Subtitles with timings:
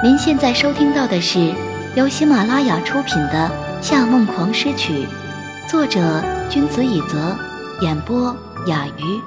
[0.00, 1.52] 您现在收听到的是
[1.96, 3.50] 由喜马拉雅出品的
[3.82, 4.92] 《夏梦狂诗曲》，
[5.68, 7.36] 作者君子以泽，
[7.80, 8.32] 演播
[8.68, 9.20] 雅鱼，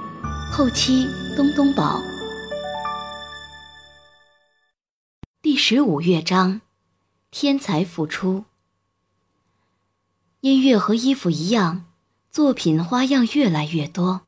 [0.49, 1.05] 后期
[1.35, 2.01] 东东宝。
[5.41, 6.61] 第十五乐章，
[7.31, 8.45] 天才复出。
[10.39, 11.83] 音乐和衣服一样，
[12.29, 14.21] 作品花样越来越多，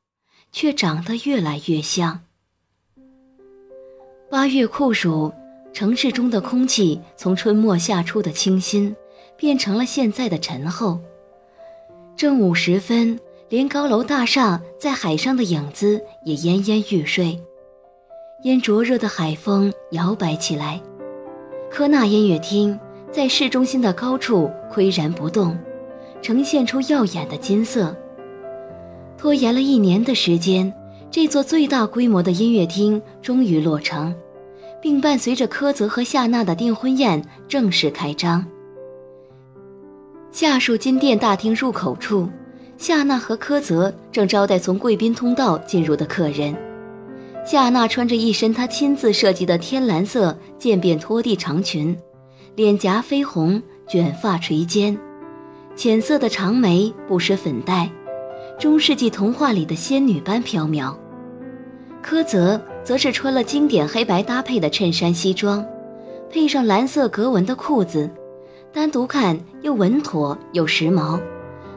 [0.51, 2.19] 却长得越来越像。
[4.29, 5.33] 八月酷暑。
[5.73, 8.95] 城市中的空气从春末夏初的清新，
[9.35, 10.99] 变成了现在的沉厚。
[12.15, 17.39] 正午时分，连高楼大厦在海上的影子也奄奄欲睡，
[18.43, 20.79] 因灼热的海风摇摆起来。
[21.71, 22.79] 科纳音乐厅
[23.11, 25.57] 在市中心的高处岿然不动，
[26.21, 27.95] 呈现出耀眼的金色。
[29.17, 30.71] 拖延了一年的时间，
[31.09, 34.13] 这座最大规模的音乐厅终于落成。
[34.83, 38.45] 并伴随着柯泽和夏娜的订婚宴正式开张。
[40.29, 42.27] 下属金殿大厅入口处，
[42.77, 46.53] 夏娜和柯泽正招待从贵宾通道进入的客人。
[47.45, 51.97] 夏娜穿着一身她亲自设计的天蓝色渐变拖地长裙，
[52.57, 54.97] 脸颊绯红，卷发垂肩，
[55.77, 57.89] 浅色的长眉不施粉黛，
[58.59, 60.93] 中世纪童话里的仙女般飘渺。
[62.01, 62.61] 柯泽。
[62.83, 65.65] 则是穿了经典黑白搭配的衬衫西装，
[66.29, 68.09] 配上蓝色格纹的裤子，
[68.71, 71.19] 单独看又稳妥又时髦，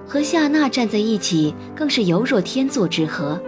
[0.06, 3.40] 和夏娜站在一起更是犹若天作之合。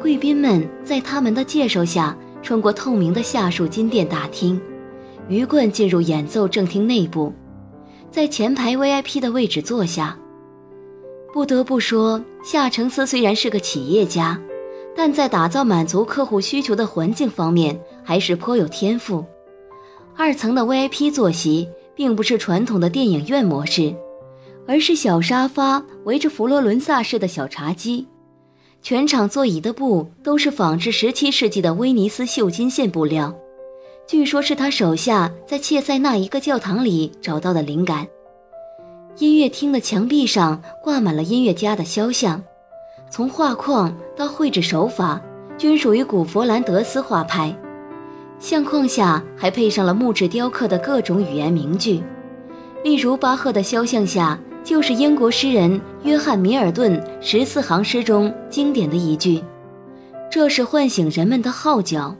[0.00, 4.60] 贵宾们在他们的介绍下，穿过透明的夏树金殿大厅，
[5.28, 7.32] 鱼贯进入演奏正厅内部，
[8.10, 10.16] 在前排 VIP 的位置坐下。
[11.32, 14.40] 不得不说，夏承思虽然是个企业家。
[14.96, 19.24] 但在打造满足客户需求的环境方面，还是颇有天赋。
[20.16, 23.94] 二层的 VIP 坐席并不是传统的电影院模式，
[24.66, 28.06] 而是小沙发围着佛罗伦萨式的小茶几，
[28.80, 33.34] 全场座椅的布都是仿制17世纪的威尼斯绣金线布料，
[34.06, 38.06] 据说是他手下在切塞纳一个教堂里找到的灵感。
[39.18, 42.42] 音乐厅的墙壁上挂满了音乐家的肖像。
[43.14, 45.20] 从画框到绘制手法，
[45.56, 47.56] 均属于古佛兰德斯画派。
[48.40, 52.02] 相框下还配上了木质雕刻的各种语言名句，
[52.82, 59.40] 例如巴赫的肖像下就是英国诗人约翰·米尔顿十四行诗中经典的一句
[60.28, 62.12] ：“这是唤醒人们的号角”，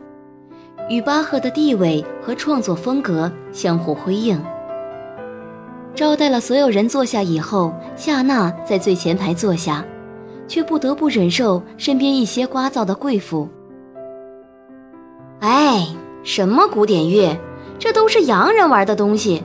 [0.88, 4.41] 与巴赫的地位和创作风格相互辉映。
[5.93, 9.84] 招待了所有人坐下以后，夏娜在最前排坐下。
[10.47, 13.49] 却不得不忍受身边一些聒噪的贵妇。
[15.41, 15.87] 哎，
[16.22, 17.37] 什么古典乐，
[17.78, 19.43] 这都是洋人玩的东西。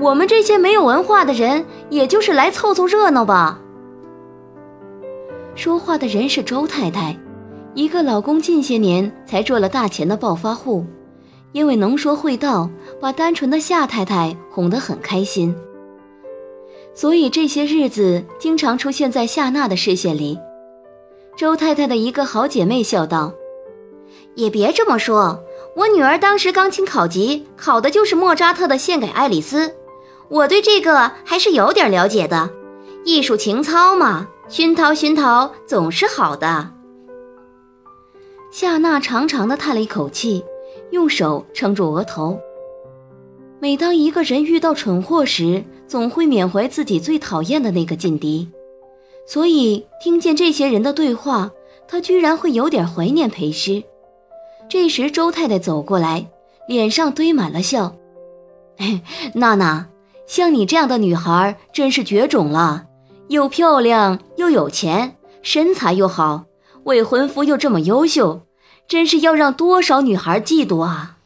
[0.00, 3.60] 我们这些没有文化的人，也就是来凑凑热闹吧。
[5.54, 7.14] 说话的人是周太太，
[7.74, 10.86] 一个老公近些年才赚了大钱的暴发户，
[11.52, 15.54] 因为能说会道，把单纯的夏太太哄得很开心。
[16.94, 20.38] 所以这些日子经常出现在夏娜的视线里。
[21.36, 23.32] 周太太的一个好姐妹笑道
[24.36, 25.42] ：“也别这么说，
[25.74, 29.68] 我女儿当时钢琴考级考的就是莫扎特的《献给爱丽丝》，
[30.28, 32.50] 我对这个还是有点了解的。
[33.04, 36.70] 艺术情操嘛，熏陶熏陶总是好的。”
[38.52, 40.44] 夏娜长长的叹了一口气，
[40.90, 42.38] 用手撑住额头。
[43.58, 48.48] 每当一个人遇到蠢货时，总会缅怀自己最讨厌的那个劲敌，
[49.26, 51.50] 所以听见这些人的对话，
[51.86, 53.84] 他居然会有点怀念裴师。
[54.70, 56.30] 这时，周太太走过来，
[56.66, 57.94] 脸上堆满了笑
[59.36, 59.86] ：“娜娜，
[60.26, 62.86] 像你这样的女孩真是绝种了，
[63.28, 66.46] 又漂亮又有钱，身材又好，
[66.84, 68.46] 未婚夫又这么优秀，
[68.88, 71.18] 真是要让多少女孩嫉妒啊！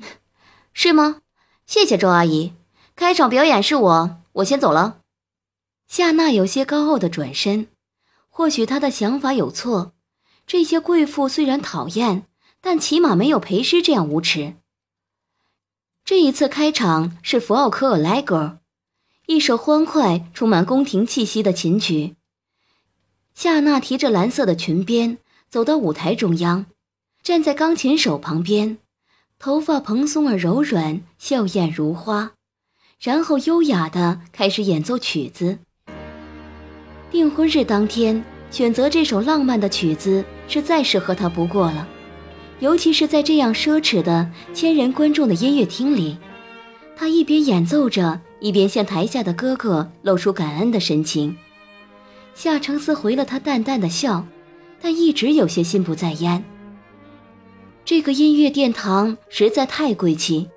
[0.72, 1.18] 是吗？
[1.66, 2.54] 谢谢周阿姨。”
[2.96, 5.00] 开场表演是我，我先走了。
[5.88, 7.66] 夏娜有些高傲的转身，
[8.28, 9.92] 或许她的想法有错。
[10.46, 12.26] 这些贵妇虽然讨厌，
[12.60, 14.54] 但起码没有裴师这样无耻。
[16.04, 18.58] 这一次开场是福奥科尔莱格，
[19.26, 22.14] 一首欢快、充满宫廷气息的琴曲。
[23.34, 25.18] 夏娜提着蓝色的裙边
[25.48, 26.66] 走到舞台中央，
[27.22, 28.78] 站在钢琴手旁边，
[29.38, 32.34] 头发蓬松而柔软，笑靥如花。
[33.00, 35.58] 然后优雅地开始演奏曲子。
[37.10, 41.86] 订婚日当天选择这首浪漫的曲子是再适合他不过了，
[42.60, 46.16] 尤其是在这样奢侈的千人观众的音乐厅里，
[46.96, 51.36] 他一边演奏着，一边向台下的哥哥露出感恩的神情。
[52.34, 54.26] 夏承思回了他淡淡的笑，
[54.80, 56.42] 但一直有些心不在焉。
[57.84, 60.48] 这个音乐殿堂实在太贵气，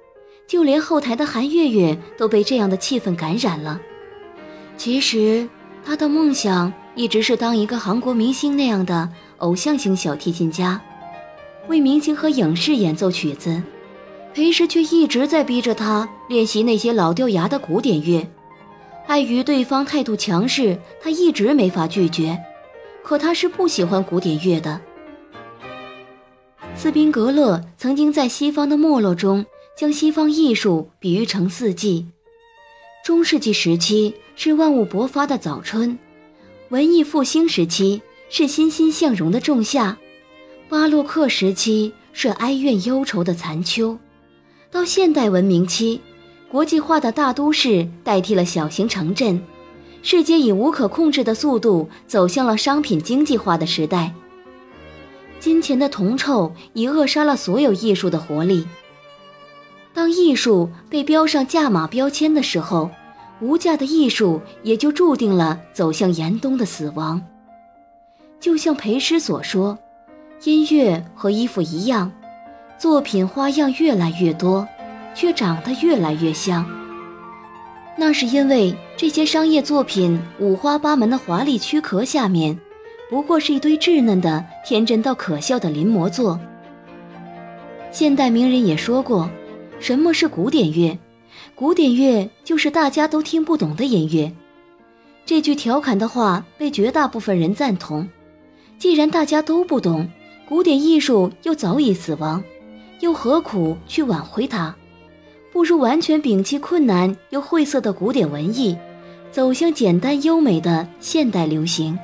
[0.48, 3.80] 就连后台的韩月月都被这样的气氛感染了。
[4.78, 5.48] 其实，
[5.86, 10.82] 他的梦想一直是当一个韩国明星那样的偶像型小提琴家。
[11.68, 13.62] 为明星和影视演奏曲子，
[14.34, 18.26] 裴时却一直在逼着他练习那些老掉牙的古典乐。
[19.08, 22.38] 碍于对方态度强势，他一直没法拒绝。
[23.04, 24.80] 可他是不喜欢古典乐的。
[26.76, 29.46] 斯宾格勒曾经在西方的没落中，
[29.78, 32.08] 将西方艺术比喻成四季。
[33.06, 36.00] 中世纪时期是万物勃发的早春，
[36.70, 39.96] 文艺复兴时期是欣欣向荣的仲夏。
[40.68, 43.96] 巴洛克时期是哀怨忧愁的残秋，
[44.72, 46.02] 到现代文明期，
[46.50, 49.40] 国际化的大都市代替了小型城镇，
[50.02, 54.12] 世界以无可控制的速度走向了商品经济化的时代。
[55.40, 58.66] 金钱的铜臭已扼杀了所有艺术的活力。
[59.98, 62.92] 当艺术被标上价码标签的时候，
[63.42, 67.20] 无价的艺术也就注定了走向严冬的死亡。
[68.40, 69.76] 就像裴师所说。
[70.44, 72.12] 音乐和衣服一样，
[72.78, 74.68] 作品花样越来越多，
[75.16, 76.64] 却长得越来越像。
[77.98, 82.56] 那是因为这些商业作品五花八门的华丽躯壳下面，
[83.10, 86.40] 不过是一堆稚嫩的、天真到可笑的临摹作。
[87.92, 89.28] 现代名人也说过，
[89.80, 90.98] 什么是古典乐？
[91.54, 94.32] 古典乐就是大家都听不懂的音乐。
[95.26, 98.08] 这句调侃的话被绝大部分人赞同。
[98.80, 100.10] 既然大家都不懂，
[100.48, 102.44] 古典艺术又早已死亡，
[103.02, 104.74] 又何苦去挽回它？
[105.54, 108.78] 不如完全摒弃困难又晦涩的古典文艺，
[109.32, 111.98] 走向简单优美的现代流行。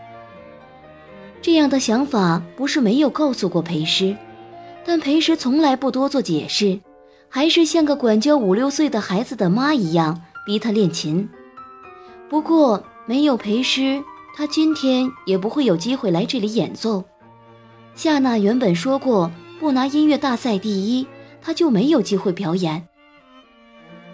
[1.42, 4.16] 这样的想法不是没有告诉过裴师，
[4.86, 6.80] 但裴师从来不多做解释，
[7.35, 11.27] 还是像个管教五六岁的孩子的妈一样逼他练琴。
[12.30, 14.03] 不过没有裴师，
[14.38, 17.03] 他今天也不会有机会来这里演奏。
[17.95, 21.07] 夏娜原本说过，不拿音乐大赛第一，
[21.41, 22.88] 他就没有机会表演。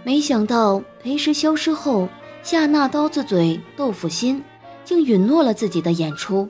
[0.06, 2.08] 没想到裴时消失后，
[2.42, 4.42] 夏娜刀子嘴豆腐心，
[4.86, 6.48] 竟允诺了自己的演出，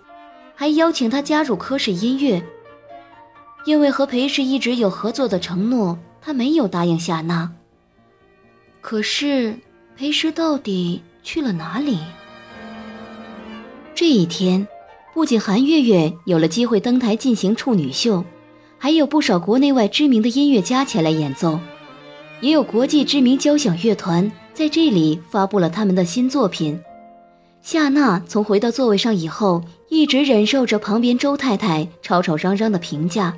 [0.53, 2.43] 还邀请他加入科室音乐。
[3.65, 7.51] 因为和裴氏一直有合作的承诺，他没有答应夏娜。
[8.81, 9.57] 可是
[9.97, 11.99] 裴时到底去了哪里？
[13.93, 14.67] 这一天。
[15.11, 18.23] 不仅韩月月有了机会登台进行处女秀，
[18.77, 21.59] 还有不少国内外知名的音乐家前来演奏，
[22.39, 26.79] 也有国际知名交响乐团在这里发布了他们的新作品。
[27.61, 33.35] 夏娜从回到座位上以后，一直忍受着旁边周太太吵吵嚷嚷的评价，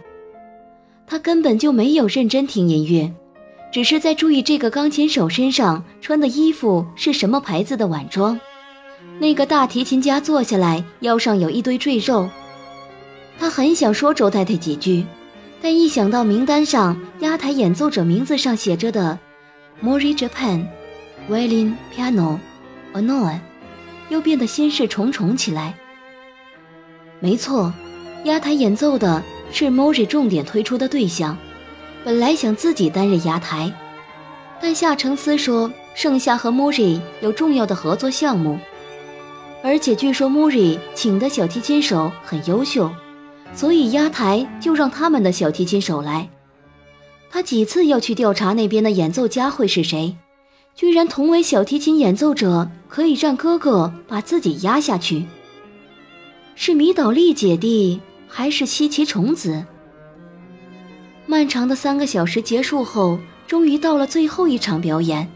[1.12, 3.14] 他根本就没有认真听音乐，
[3.70, 8.40] 只是在注意这个钢琴手身上穿的衣服是什么牌子的晚装。
[9.20, 12.30] 那个大提琴家坐下来，腰上有一堆赘肉。
[13.38, 15.04] 他很想说周太太几句，
[15.62, 19.20] 但一想到名单上压台演奏者名字上写着的
[19.84, 20.66] “Mori Japan
[21.30, 22.40] Violin Piano
[22.94, 23.38] Anon”，
[24.08, 25.76] 又变得心事重重起来。
[27.20, 27.74] 没错，
[28.24, 29.22] 压台演奏的
[29.52, 31.38] 是 Mori 重点推出的对象。
[32.04, 33.72] 本来想自己担任压台，
[34.60, 38.58] 但夏承思说盛夏和 Mori 有重要的合作项目。
[39.64, 42.92] 而且据说 Muri 请的小提琴手很优秀，
[43.54, 46.28] 所以压台就让他们的小提琴手来。
[47.30, 50.18] 他几次要去调查那边的演奏家会是谁，
[50.74, 55.26] 居然同为小提琴演奏者可以让哥哥把自己压下去。
[56.56, 58.02] 是米岛利姐弟
[58.34, 59.66] 还是西岐虫子？
[61.28, 65.30] 漫长的三个小时结束后，终于到了最后一场表演。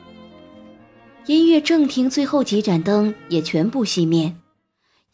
[1.25, 4.33] 音乐正厅最后几盏灯也全部熄灭，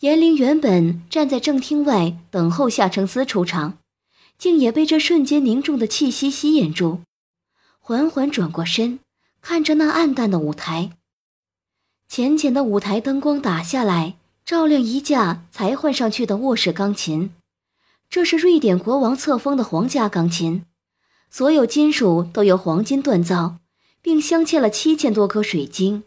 [0.02, 3.80] 严玲原本站在正厅外等候夏承思出场，
[4.38, 7.00] 竟也被这瞬间凝重的气息吸引住，
[7.80, 9.00] 缓缓转过身，
[9.42, 10.92] 看着那暗淡的舞台。
[12.08, 17.32] 浅浅的舞台灯光打下来，照亮一架才换上去的卧室钢琴，
[18.12, 20.66] 这是瑞典国王册封的皇家钢琴，
[21.32, 23.58] 所有金属都由黄金锻造。
[24.04, 26.04] 并镶嵌了七千多颗水晶，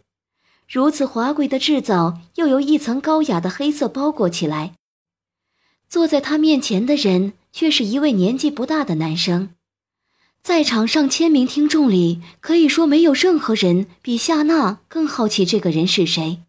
[0.67, 4.73] 如此华贵的制造又由一层高雅的黑色包裹起来。
[5.87, 9.51] 坐在他面前的人却是一位年纪不大的男生。
[10.43, 16.41] 在场上千名听众里，可以说没有任何人比夏娜更好奇这个人是谁。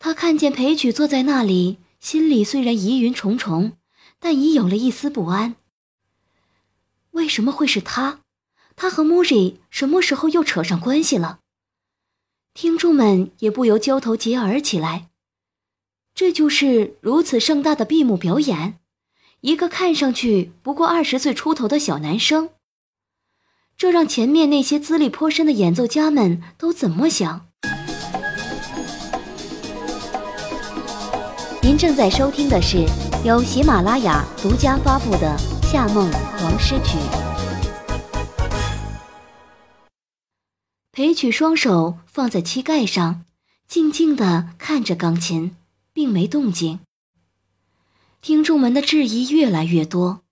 [0.00, 3.74] 他看见裴曲坐在那里，心里虽然疑云重重，
[4.20, 5.56] 但已有了一丝不安。
[7.12, 8.20] 为什么会是他？
[8.76, 11.40] 他和莫瑞什么时候又扯上关系了？
[12.54, 15.08] 听众们也不由交头接耳起来。
[16.14, 18.78] 这就是如此盛大的闭幕表演，
[19.40, 22.50] 一个看上去不过二十岁出头的小男生。
[23.76, 27.46] 这让前面那些资历颇深的演奏家们都怎么想？
[31.62, 32.84] 您正在收听的是
[33.22, 35.36] 由喜马拉雅独家发布的
[35.70, 36.96] 《夏梦狂诗曲》。
[40.90, 43.26] 裴曲双手放在膝盖上，
[43.68, 45.54] 静静地看着钢琴，
[45.92, 46.80] 并没动静。
[48.22, 50.22] 听众们的质疑越来越多。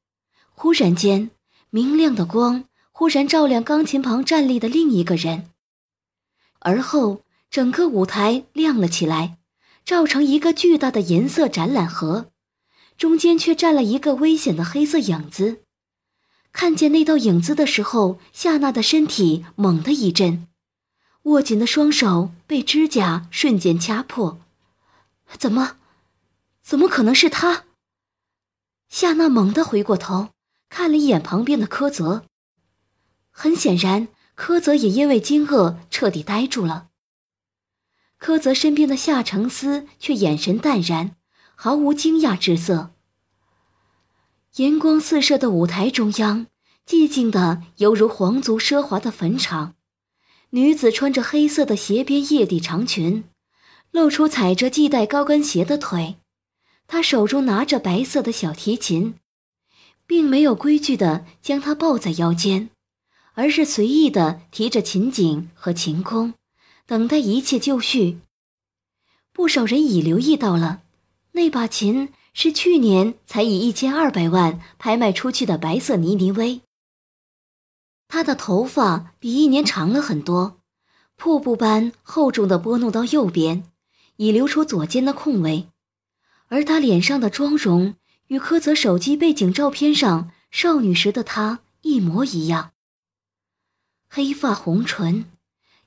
[0.54, 1.30] 忽然间，
[1.68, 2.64] 明亮的光。
[2.90, 5.50] 忽然照亮钢琴旁站立的另一个人，
[6.60, 9.36] 而后整个舞台亮了起来，
[9.84, 12.30] 照成一个巨大的银色展览盒，
[12.98, 15.62] 中间却站了一个危险的黑色影子。
[16.52, 20.48] 看见那道影子的时候，夏娜的身体猛地一震，
[21.22, 24.40] 握紧的双手被指甲瞬间掐破。
[25.38, 25.76] 怎么，
[26.60, 27.64] 怎么可能是他？
[28.88, 30.30] 夏娜猛地回过头，
[30.68, 32.24] 看了一眼旁边的柯泽。
[33.30, 36.88] 很显然，柯泽也因为惊愕彻底呆住了。
[38.16, 41.14] 柯泽身边的夏承思却眼神淡然，
[41.60, 42.92] 毫无惊讶之色。
[44.58, 46.46] 银光四射的舞台中央，
[46.86, 49.74] 寂静的犹如皇族奢华的坟场。
[50.50, 53.24] 女子穿着黑色的斜边曳底长裙，
[53.90, 56.18] 露出踩着系带高跟鞋的腿。
[56.86, 59.16] 她手中拿着白色的小提琴，
[60.06, 62.70] 并没有规矩的将它抱在腰间。
[63.34, 66.34] 而是随意的提着琴颈和琴弓，
[66.86, 68.20] 等待一切就绪。
[69.32, 70.82] 不少人已留意到了，
[71.38, 76.62] 那把琴是去年才以一千二百万拍卖出去的白色尼尼微。
[78.08, 80.58] 他的头发比一年长了很多，
[81.14, 83.62] 瀑布般厚重的拨弄到右边，
[84.16, 85.68] 已留出左肩的空位。
[86.48, 87.94] 而他脸上的妆容
[88.26, 92.72] 与柯泽手机背景照片上少女时的她一模一样。
[94.10, 95.26] 黑发红唇，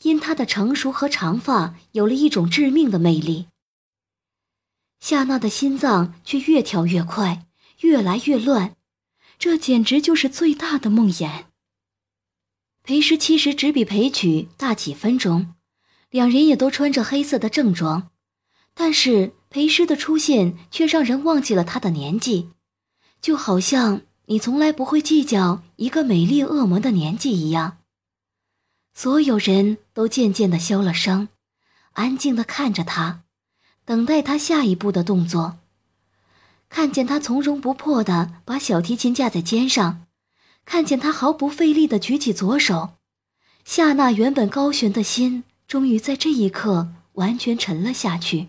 [0.03, 3.47] 因她的成熟和长发有了一种致命的魅力。
[5.01, 7.47] 夏娜的心脏却越跳越快，
[7.79, 8.75] 越来越乱，
[9.39, 11.45] 这简直就是最大的梦魇。
[12.83, 15.55] 裴诗其实只比裴曲大几分钟，
[16.11, 18.11] 两人也都穿着黑色的正装，
[18.75, 22.51] 但是裴诗的出现却让人忘记了他的年纪，
[23.19, 27.79] 就好像你从来不会计较一个美丽恶魔的年纪一样。
[28.93, 31.29] 所有人都渐渐的消了声，
[31.93, 33.23] 安静的看着他，
[33.85, 35.59] 等待他下一步的动作。
[36.69, 40.07] 看见他从容不迫的把小提琴架在肩上，
[40.63, 42.93] 看见他毫不费力的举起左手，
[43.65, 48.47] 夏娜原本高悬的心终于在这一刻完全沉了下去。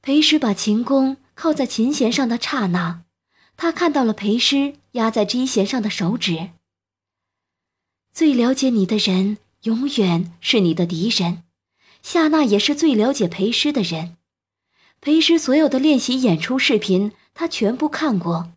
[0.00, 3.02] 裴师把琴弓靠在琴弦上的刹那，
[3.56, 6.50] 他看到了裴师压在 G 弦上的手指。
[8.12, 11.42] 最了解你的人，永远是你的敌人。
[12.02, 14.16] 夏娜也是最了解裴诗的人。
[15.00, 18.52] 裴诗所有的练习演出视频，他全部看过。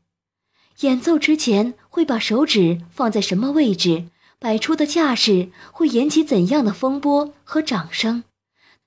[0.79, 4.05] 演奏之前会把手指放在什么位置，
[4.39, 8.23] 摆出的架势会引起怎样的风波和掌声，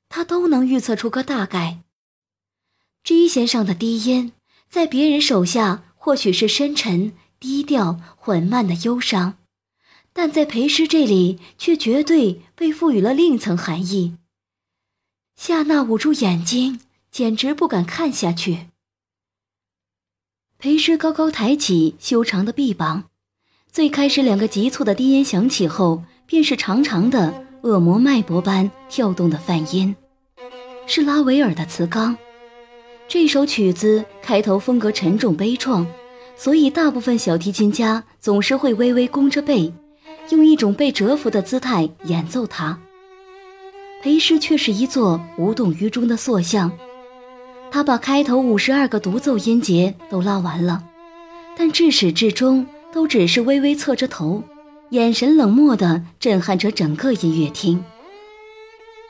[0.09, 1.79] 他都能预测出个大概。
[3.05, 4.33] G 弦上的低音，
[4.69, 9.37] 在别人手下或许是深沉、低调、缓慢的忧伤。
[10.13, 14.17] 但在裴师这里，却绝对被赋予了另一层含义。
[15.37, 18.69] 夏娜捂住眼睛，简直不敢看下去。
[20.59, 23.05] 裴师高高抬起修长的臂膀，
[23.71, 29.95] 最开始两个急促的低音响起后，便是长长的恶魔脉搏般跳动的泛音，
[30.87, 32.15] 是拉维尔的《磁钢》。
[33.07, 35.85] 这首曲子开头风格沉重悲怆，
[36.37, 39.73] 所以大部分小提琴家总是会微微弓着背。
[40.31, 42.81] 用一种被折服的姿态演奏它，
[44.05, 46.71] 裴师却是一座无动于衷的塑像。
[47.71, 50.85] 他把开头五十二个独奏音节都拉完了，
[51.57, 54.43] 但至始至终都只是微微侧着头，
[54.91, 57.83] 眼神冷漠地震撼着整个音乐厅。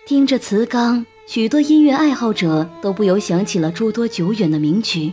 [0.06, 5.12] 听着磁钢，许多音乐爱好者都不由想起了诸多久远的名曲。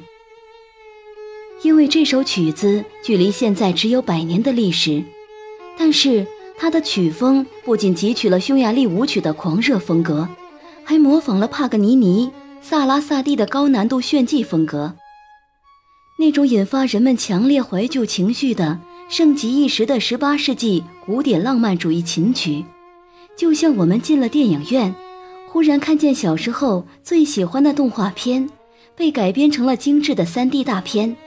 [1.64, 5.04] 因为这首曲子距离现在只有百年的历史，
[5.76, 6.28] 但是
[6.62, 10.30] 他的曲风不仅汲取了匈牙利舞曲的狂热风格，
[10.84, 12.30] 还模仿了帕格尼尼、
[12.62, 14.94] 萨拉萨蒂的高难度炫技风格。
[16.20, 22.64] 那种引发人们强烈怀旧情绪的盛极一时的18世纪古典浪漫主义琴曲，
[23.36, 24.94] 就像我们进了电影院，
[25.50, 28.48] 忽然看见小时候最喜欢的动画片
[28.96, 31.18] 被改编成了精致的 3D 大片。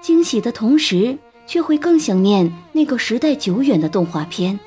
[0.00, 1.18] 惊喜的同时，
[1.50, 4.60] 却会更想念那个时代久远的动画片。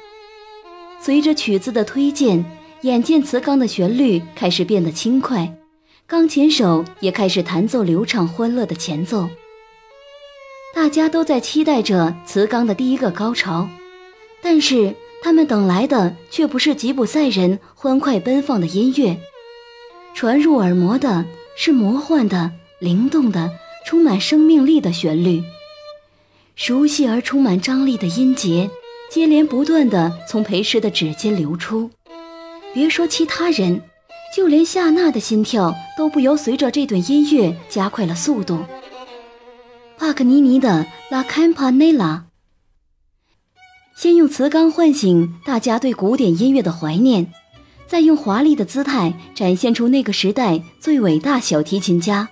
[0.99, 2.43] 随着曲子的推荐，
[2.81, 5.55] 眼见磁钢的旋律开始变得轻快，
[6.05, 9.29] 钢琴手也开始弹奏流畅欢乐的前奏。
[10.75, 13.69] 大家都在期待着磁钢的第一个高潮，
[14.41, 19.17] 但是他们等来的却不是吉普赛人欢快奔放的音乐，
[20.13, 21.23] 传入耳膜的
[21.55, 23.49] 是魔幻的、灵动的。
[23.85, 25.43] 充满生命力的旋律，
[26.55, 28.69] 熟悉而充满张力的音节，
[29.09, 31.89] 接连不断地从裴师的指尖流出。
[32.73, 33.81] 别说其他人，
[34.35, 38.59] 就连夏娜的心跳都不由随着这段音乐加快了速度。
[39.97, 41.95] 帕格尼尼的《La Campanella》，
[43.95, 47.31] 先用磁钢唤醒大家对古典音乐的怀念，
[47.87, 52.29] 再用华丽的姿态展现出那个时代最伟大小提琴家。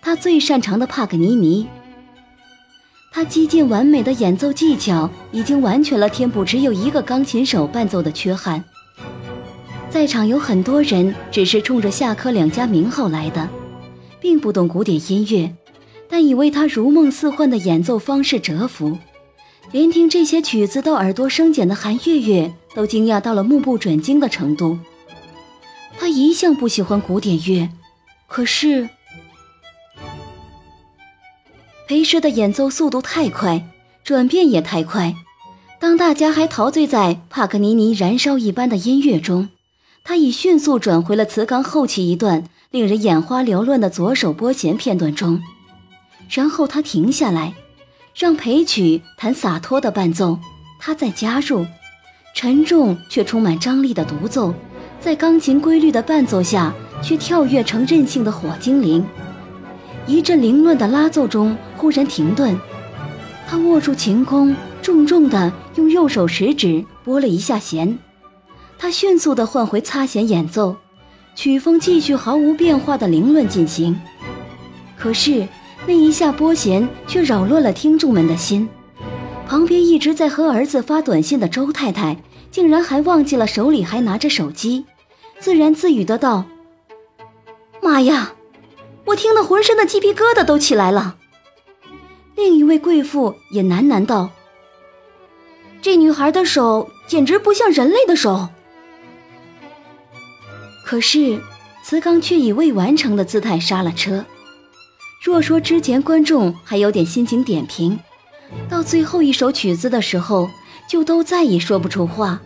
[0.00, 1.66] 他最擅长的帕格尼尼，
[3.14, 8.64] 他几近完美的演奏技巧已经完全了填补只有一个钢琴手伴奏的缺憾。
[9.90, 13.46] 在场有很多人只是冲着夏科两家名号来的，
[14.18, 15.54] 并不懂古典音乐，
[16.08, 18.96] 但已为他如梦似幻的演奏方式折服。
[19.70, 24.78] 连听这些曲子都耳朵生茧的韩月月都惊讶到了目不转睛的程度。
[25.98, 27.68] 他一向不喜欢古典乐，
[28.26, 28.88] 可是。
[31.92, 33.68] 裴师的演奏速度太快，
[34.02, 35.14] 转变也太快。
[35.78, 39.50] 当大家还陶醉在帕克尼尼燃烧一般的音乐中，
[40.02, 45.38] 他已迅速转回了磁钢后期一段令人眼花缭乱的左手拨弦片段中。
[46.30, 47.52] 然后他停下来，
[48.14, 50.38] 让裴曲弹洒脱的伴奏，
[50.80, 51.66] 他再加入
[52.34, 54.54] 沉重却充满张力的独奏，
[54.98, 59.04] 在钢琴规律的伴奏下，却跳跃成任性的火精灵。
[60.04, 62.56] 一阵凌乱的拉奏中，忽然停顿。
[63.48, 67.98] 他握住琴弓，重重地用右手食指拨了一下弦。
[68.78, 70.76] 他迅速地换回擦弦演奏，
[71.34, 74.00] 曲风继续毫无变化的凌乱进行。
[74.96, 75.48] 可是
[75.84, 78.68] 那一下拨弦却扰乱了听众们的心。
[79.48, 82.16] 旁边一直在和儿子发短信的周太太，
[82.52, 84.84] 竟然还忘记了手里还拿着手机，
[85.40, 86.44] 自言自语的道
[87.82, 88.34] ：“妈呀！”
[89.06, 91.16] 我听得浑身的鸡皮疙瘩都起来了。
[92.34, 94.30] 另一位贵妇也喃喃道
[95.82, 98.48] ：“这女孩的手简直不像人类的手。”
[100.84, 101.40] 可是，
[101.84, 104.24] 磁钢却以未完成的姿态刹了车。
[105.22, 107.98] 若说之前观众还有点心情点评，
[108.68, 110.50] 到最后一首曲子的时候，
[110.88, 112.42] 就都再也说不出话。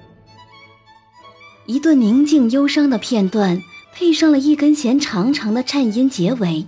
[1.64, 3.62] 一段宁静忧伤的片段。
[3.98, 6.66] 配上了一根弦长长的颤音结尾，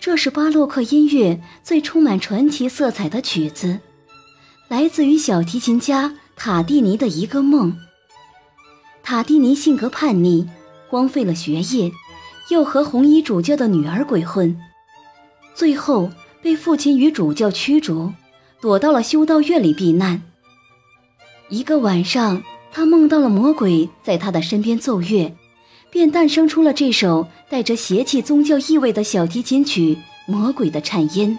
[0.00, 3.80] 这是巴洛克音乐最充满传奇色彩的曲子，
[4.66, 7.76] 来自于小提琴家塔蒂尼的一个梦。
[9.02, 10.48] 塔蒂尼性格叛逆，
[10.88, 11.92] 荒废了学业，
[12.48, 14.58] 又和红衣主教的女儿鬼混，
[15.54, 16.10] 最后
[16.40, 18.14] 被父亲与主教驱逐，
[18.58, 20.22] 躲到了修道院里避难。
[21.50, 25.36] 一个晚上，他梦到了魔鬼在他的身边奏乐。
[25.90, 29.98] 便诞生出了这首带着邪气宗教意味的小提琴曲
[30.32, 31.38] 《魔鬼的颤音》。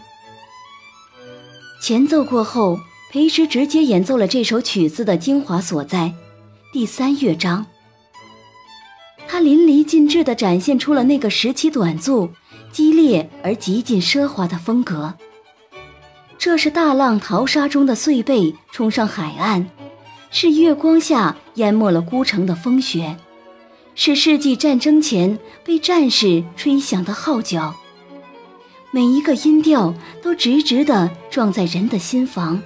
[1.86, 2.80] 前奏过后，
[3.12, 6.14] 裴师直接演奏了这首曲子的精华所在——
[6.72, 7.66] 第三乐章。
[9.28, 12.30] 他淋漓尽致地展现出了那个时期短促、
[12.72, 15.14] 激烈而极尽奢华的风格。
[16.38, 19.70] 这是大浪淘沙中的碎贝冲上海岸，
[20.30, 23.16] 是月光下淹没了孤城的风雪。
[23.94, 27.76] 是世纪战争前被战士吹响的号角，
[28.90, 32.62] 每一个音调都直直地撞在人的心房，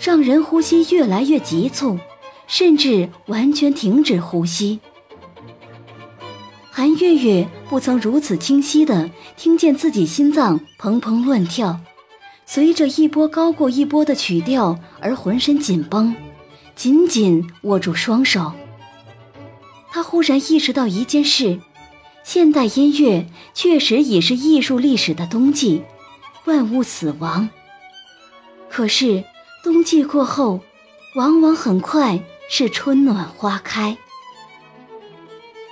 [0.00, 1.98] 让人呼吸越来越急促，
[2.46, 4.78] 甚至完全停止呼吸。
[6.70, 11.80] 韩月月不曾如此清晰地听见自己心脏砰砰乱跳，
[12.46, 16.14] 随着一波高过一波的曲调而浑身紧绷，
[16.76, 18.52] 紧紧握住双手。
[19.92, 21.58] 他忽然意识到一件事：
[22.22, 25.82] 现代音乐确实已是艺术历史的冬季，
[26.44, 27.48] 万物死亡。
[28.68, 29.24] 可是
[29.64, 30.60] 冬季过后，
[31.16, 33.96] 往往很快是春暖花开。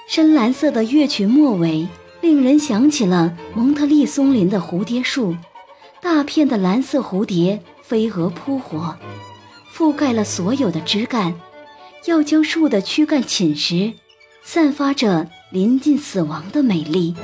[0.08, 1.86] 深蓝色的乐曲末尾，
[2.20, 5.36] 令人想起了蒙特利松林的蝴蝶树，
[6.02, 8.96] 大片的蓝色蝴蝶飞蛾扑火，
[9.72, 11.34] 覆盖了所有的枝干，
[12.06, 13.92] 要将树的躯干侵蚀，
[14.42, 17.14] 散发着临近死亡的美丽。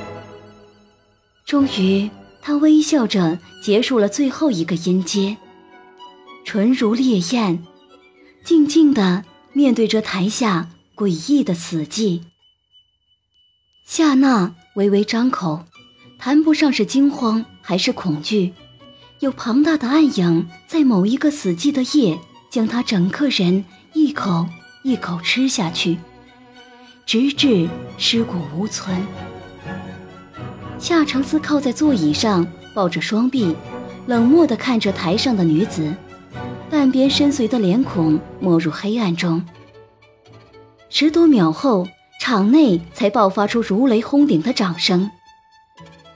[1.45, 2.09] 终于，
[2.41, 5.37] 他微笑着结束了最后一个音阶，
[6.43, 7.63] 唇如烈焰，
[8.43, 9.23] 静静地
[9.53, 12.21] 面对着台下诡异的死寂。
[13.85, 15.65] 夏娜微微张口，
[16.17, 18.53] 谈不上是惊慌还是恐惧，
[19.19, 24.47] 有庞大的暗影在某一个死寂的夜，将她整个人一口
[24.83, 25.97] 一口吃下去，
[27.05, 28.95] 直至尸骨无存。
[30.79, 33.55] 夏承思靠在座椅上，抱着双臂，
[34.07, 35.93] 冷漠地看着台上的女子，
[36.69, 39.43] 半边深邃的脸孔没入黑暗中。
[40.89, 41.87] 十多秒后。
[42.17, 45.11] 场内才爆发出如雷轰顶的掌声。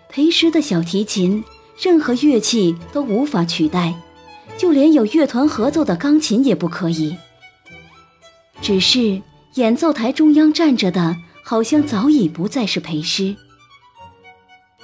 [0.10, 1.44] 裴师的小提琴，
[1.80, 3.94] 任何乐器都无法取代，
[4.58, 7.16] 就连有乐团合奏的钢琴也不可以。
[8.60, 9.22] 只是
[9.56, 13.36] 演奏台中央站着的，好像早已不再是裴师。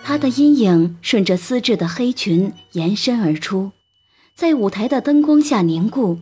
[0.04, 3.72] 他的阴影顺着丝质的黑裙延伸而出，
[4.36, 6.20] 在舞台的灯光下凝固，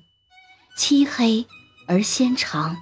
[0.78, 1.46] 漆黑
[1.88, 2.78] 而纤长。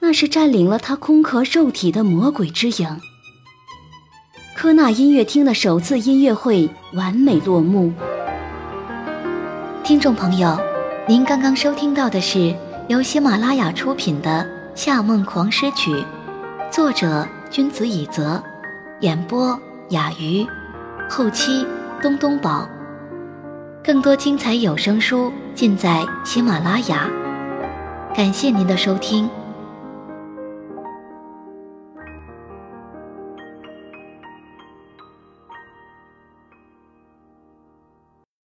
[0.00, 3.00] 那是占领了他空壳肉体的魔鬼之影。
[4.54, 7.92] 科纳音乐厅的首次音乐会完美落幕。
[9.82, 10.58] 听众朋友，
[11.08, 12.54] 您刚刚收听到的是
[12.90, 15.92] 由喜马拉雅出品的《夏梦狂诗曲》，
[16.72, 18.42] 作者君子以泽，
[18.98, 19.56] 演播
[19.90, 20.44] 雅鱼，
[21.08, 21.64] 后期
[22.02, 22.68] 东东宝。
[23.80, 27.08] 更多精彩有声书尽在喜马拉雅。
[28.12, 29.30] 感谢您的收听。